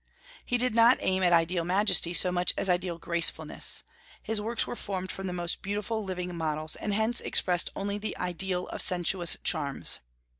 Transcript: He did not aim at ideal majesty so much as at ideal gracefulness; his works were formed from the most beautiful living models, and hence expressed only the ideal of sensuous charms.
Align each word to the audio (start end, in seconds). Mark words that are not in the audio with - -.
He 0.43 0.57
did 0.57 0.73
not 0.73 0.97
aim 1.01 1.21
at 1.21 1.31
ideal 1.31 1.63
majesty 1.63 2.11
so 2.15 2.31
much 2.31 2.55
as 2.57 2.69
at 2.69 2.73
ideal 2.73 2.97
gracefulness; 2.97 3.83
his 4.23 4.41
works 4.41 4.65
were 4.65 4.75
formed 4.75 5.11
from 5.11 5.27
the 5.27 5.31
most 5.31 5.61
beautiful 5.61 6.03
living 6.03 6.35
models, 6.35 6.75
and 6.75 6.91
hence 6.95 7.21
expressed 7.21 7.69
only 7.75 7.99
the 7.99 8.17
ideal 8.17 8.65
of 8.69 8.81
sensuous 8.81 9.37
charms. 9.43 9.99